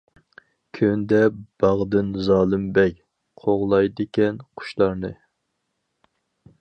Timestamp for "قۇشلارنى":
4.63-5.13